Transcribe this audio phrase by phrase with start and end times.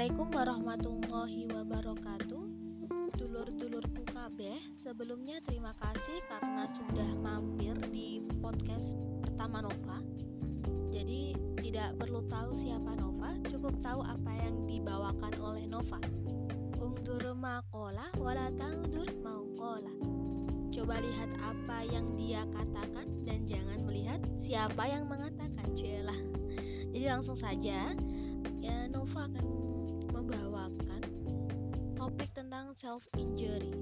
[0.00, 2.42] Assalamualaikum warahmatullahi wabarakatuh.
[3.20, 10.00] Dulur-dulurku kabeh Sebelumnya terima kasih karena sudah mampir di podcast pertama Nova.
[10.88, 16.00] Jadi tidak perlu tahu siapa Nova Cukup tahu apa yang dibawakan oleh Nova.
[16.80, 19.92] Ungdur makola wala tangdur maukola.
[20.72, 26.16] Coba lihat apa yang dia katakan Dan jangan melihat siapa yang mengatakan Cuelah
[26.88, 27.92] Jadi langsung saja.
[28.64, 29.59] Ya Nova akan
[32.80, 33.76] self injury.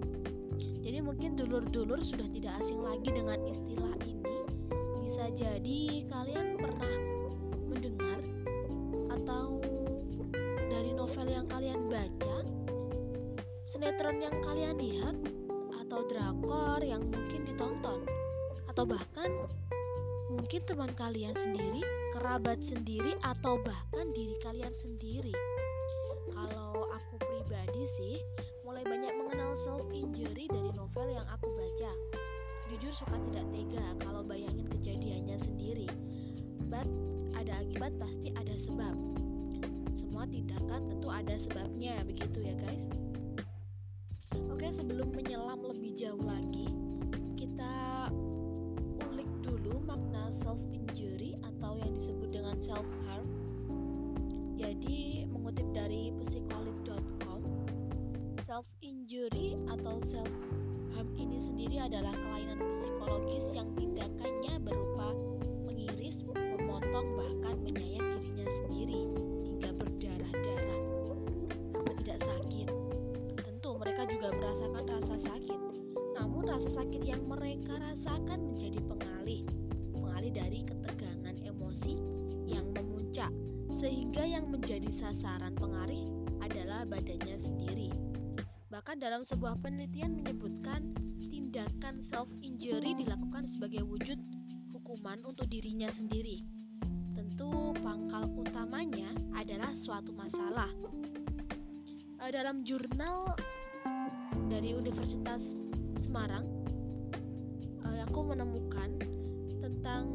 [0.83, 4.43] Jadi mungkin dulur-dulur sudah tidak asing lagi dengan istilah ini.
[5.06, 6.95] Bisa jadi kalian pernah
[7.70, 8.19] mendengar
[9.15, 9.62] atau
[10.66, 12.42] dari novel yang kalian baca,
[13.70, 15.15] sinetron yang kalian lihat
[15.87, 18.03] atau drakor yang mungkin ditonton
[18.67, 19.30] atau bahkan
[20.27, 21.87] mungkin teman kalian sendiri,
[22.19, 25.30] kerabat sendiri, atau bahkan diri kalian sendiri.
[26.34, 28.17] Kalau aku pribadi sih,
[28.61, 31.93] mulai banyak mengenal self injury dari novel yang aku baca.
[32.69, 35.89] Jujur suka tidak tega kalau bayangin kejadiannya sendiri.
[36.69, 36.85] But
[37.33, 38.93] ada akibat pasti ada sebab.
[39.97, 43.08] Semua tindakan tentu ada sebabnya, begitu ya guys.
[58.89, 60.33] Injury atau self
[60.97, 65.12] harm ini sendiri adalah kelainan psikologis yang tindakannya berupa
[65.69, 69.05] mengiris, memotong bahkan menyayat dirinya sendiri
[69.45, 70.83] hingga berdarah-darah.
[71.77, 72.69] Apa tidak sakit?
[73.36, 75.61] Tentu mereka juga merasakan rasa sakit.
[76.17, 79.45] Namun rasa sakit yang mereka rasakan menjadi pengalih
[79.92, 82.00] pengalih dari ketegangan emosi
[82.48, 83.30] yang memuncak
[83.77, 86.08] sehingga yang menjadi sasaran pengaruh
[86.40, 88.08] adalah badannya sendiri.
[88.78, 94.14] Bahkan dalam sebuah penelitian menyebutkan tindakan self injury dilakukan sebagai wujud
[94.70, 96.46] hukuman untuk dirinya sendiri.
[97.11, 100.70] Tentu pangkal utamanya adalah suatu masalah.
[102.22, 103.34] Dalam jurnal
[104.46, 105.42] dari Universitas
[105.98, 106.46] Semarang,
[107.83, 108.95] aku menemukan
[109.58, 110.06] tentang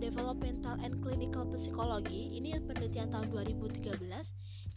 [0.00, 4.00] Developmental and Clinical Psychology ini penelitian tahun 2013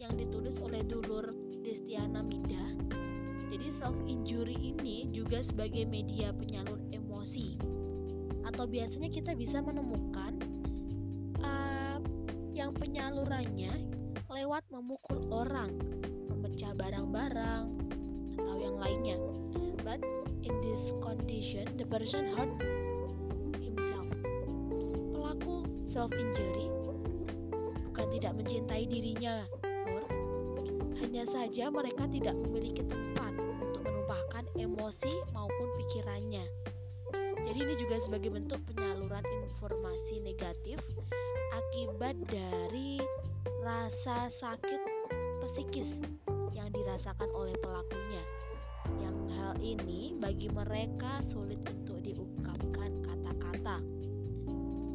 [0.03, 1.31] yang ditulis oleh Dulur
[1.63, 2.75] Destiana Mida
[3.51, 7.59] jadi self injury ini juga sebagai media penyalur emosi.
[8.47, 10.39] Atau biasanya kita bisa menemukan
[11.43, 11.99] uh,
[12.55, 13.91] yang penyalurannya
[14.31, 15.75] lewat memukul orang
[16.31, 17.67] memecah barang-barang
[18.39, 19.19] atau yang lainnya.
[19.83, 19.99] But
[20.47, 22.55] in this condition the person hurt
[25.91, 26.71] self injury
[27.91, 29.43] bukan tidak mencintai dirinya,
[29.83, 30.07] Nur.
[31.03, 33.10] Hanya saja mereka tidak memiliki tempat
[38.01, 40.81] sebagai bentuk penyaluran informasi negatif
[41.53, 42.97] akibat dari
[43.61, 44.81] rasa sakit
[45.45, 45.93] psikis
[46.57, 48.25] yang dirasakan oleh pelakunya.
[48.97, 53.77] Yang hal ini bagi mereka sulit untuk diungkapkan kata-kata.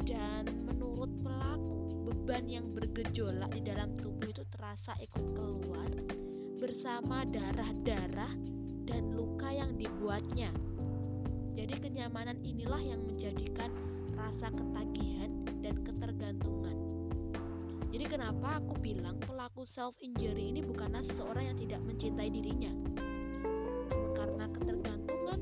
[0.03, 5.89] Dan menurut pelaku, beban yang bergejolak di dalam tubuh itu terasa ikut keluar
[6.59, 8.35] bersama darah-darah
[8.83, 10.51] dan luka yang dibuatnya.
[11.57, 13.73] Jadi kenyamanan inilah yang menjadikan
[14.13, 16.77] rasa ketagihan dan ketergantungan.
[17.89, 22.69] Jadi kenapa aku bilang pelaku self injury ini bukanlah seseorang yang tidak mencintai dirinya,
[23.89, 25.39] namun karena ketergantungan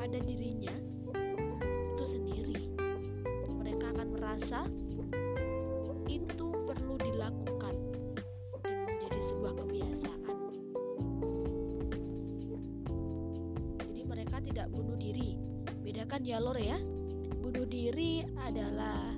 [0.00, 0.72] pada dirinya
[1.92, 2.72] itu sendiri.
[3.60, 4.64] Mereka akan merasa
[16.32, 16.80] Bedakan ya.
[17.44, 19.12] Bunuh diri adalah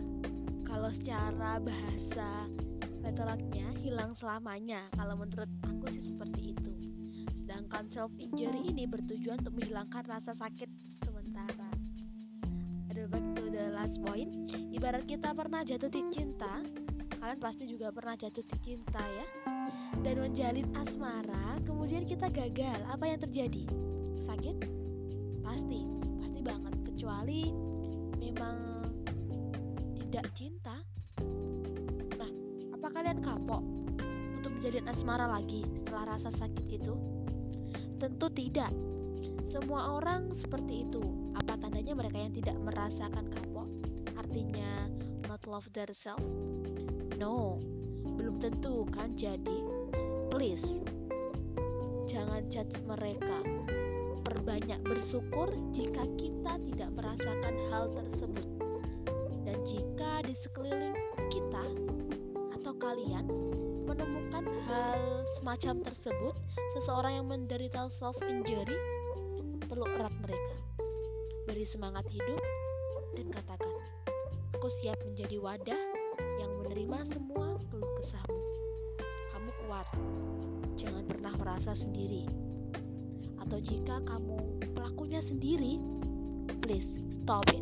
[0.67, 2.51] kalau secara bahasa
[3.07, 4.91] metodologinya hilang selamanya.
[4.99, 6.75] Kalau menurut aku sih seperti itu.
[7.39, 10.67] Sedangkan self injury ini bertujuan untuk menghilangkan rasa sakit
[11.07, 11.71] sementara.
[12.91, 14.35] Ada back to the last point.
[14.75, 16.67] Ibarat kita pernah jatuh di cinta,
[17.23, 19.27] kalian pasti juga pernah jatuh di cinta ya.
[20.03, 22.83] Dan menjalin asmara, kemudian kita gagal.
[22.91, 23.71] Apa yang terjadi?
[24.27, 24.67] Sakit?
[25.47, 25.95] Pasti
[26.45, 26.75] banget.
[26.85, 27.49] Kecuali
[28.21, 28.57] memang
[29.97, 30.77] tidak cinta.
[32.15, 32.31] Nah,
[32.77, 33.63] apa kalian kapok
[34.39, 36.95] untuk menjalin asmara lagi setelah rasa sakit itu?
[37.97, 38.71] Tentu tidak.
[39.49, 41.03] Semua orang seperti itu.
[41.35, 43.69] Apa tandanya mereka yang tidak merasakan kapok?
[44.15, 44.87] Artinya
[45.27, 46.23] not love themselves?
[47.17, 47.59] No,
[48.15, 49.59] belum tentu kan jadi
[50.29, 50.67] please
[52.05, 53.41] jangan judge mereka
[54.35, 58.49] perbanyak bersyukur jika kita tidak merasakan hal tersebut.
[59.47, 60.99] Dan jika di sekeliling
[61.31, 61.65] kita
[62.59, 63.31] atau kalian
[63.87, 66.35] menemukan hal semacam tersebut
[66.75, 68.75] seseorang yang menderita self injury
[69.71, 70.55] peluk erat mereka.
[71.47, 72.43] Beri semangat hidup
[73.15, 73.75] dan katakan
[74.59, 75.83] aku siap menjadi wadah
[76.43, 78.43] yang menerima semua keluh kesahmu.
[79.31, 79.87] Kamu kuat.
[80.75, 82.54] Jangan pernah merasa sendiri
[83.45, 84.41] atau jika kamu
[84.73, 85.77] pelakunya sendiri,
[86.65, 86.89] please
[87.21, 87.61] stop it.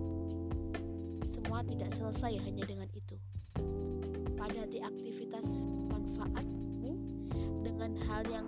[1.34, 3.18] Semua tidak selesai hanya dengan itu.
[4.38, 5.46] Padati aktivitas
[5.90, 6.94] manfaatmu
[7.66, 8.46] dengan hal yang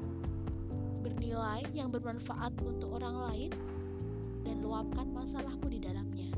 [1.02, 3.50] bernilai, yang bermanfaat untuk orang lain,
[4.46, 6.30] dan luapkan masalahmu di dalamnya.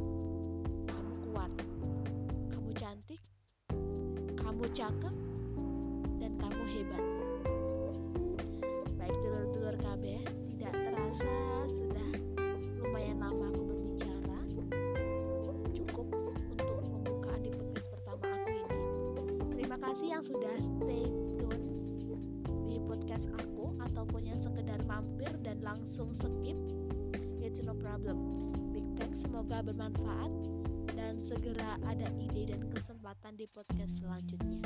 [0.88, 1.52] Kamu kuat,
[2.56, 3.20] kamu cantik,
[4.40, 5.14] kamu cakep,
[6.25, 7.25] dan kamu hebat.
[23.16, 26.52] Podcast aku ataupun yang sekedar mampir dan langsung skip.
[27.40, 28.52] It's no problem.
[28.76, 30.28] Big thanks, semoga bermanfaat
[30.92, 34.60] dan segera ada ide dan kesempatan di podcast selanjutnya.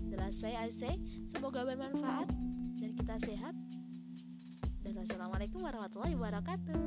[0.00, 0.96] Setelah saya say,
[1.28, 2.32] semoga bermanfaat
[2.80, 3.52] dan kita sehat.
[4.80, 6.80] Dan wassalamualaikum warahmatullahi wabarakatuh.